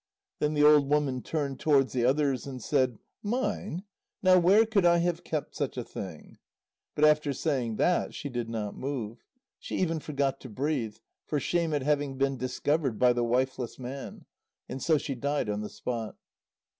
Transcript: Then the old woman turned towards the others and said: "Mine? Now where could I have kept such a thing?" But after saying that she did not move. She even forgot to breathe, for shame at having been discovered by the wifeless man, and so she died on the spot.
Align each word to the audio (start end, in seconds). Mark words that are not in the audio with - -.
Then 0.39 0.55
the 0.55 0.63
old 0.63 0.89
woman 0.89 1.21
turned 1.21 1.59
towards 1.59 1.93
the 1.93 2.05
others 2.05 2.47
and 2.47 2.59
said: 2.59 2.97
"Mine? 3.21 3.83
Now 4.23 4.39
where 4.39 4.65
could 4.65 4.83
I 4.83 4.97
have 4.97 5.23
kept 5.23 5.55
such 5.55 5.77
a 5.77 5.83
thing?" 5.83 6.39
But 6.95 7.05
after 7.05 7.33
saying 7.33 7.75
that 7.75 8.15
she 8.15 8.27
did 8.27 8.49
not 8.49 8.75
move. 8.75 9.23
She 9.59 9.75
even 9.77 9.99
forgot 9.99 10.39
to 10.39 10.49
breathe, 10.49 10.97
for 11.27 11.39
shame 11.39 11.71
at 11.71 11.83
having 11.83 12.17
been 12.17 12.35
discovered 12.35 12.97
by 12.97 13.13
the 13.13 13.23
wifeless 13.23 13.77
man, 13.77 14.25
and 14.67 14.81
so 14.81 14.97
she 14.97 15.13
died 15.13 15.49
on 15.51 15.61
the 15.61 15.69
spot. 15.69 16.15